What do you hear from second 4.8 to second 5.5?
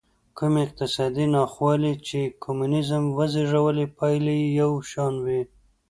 شان وې.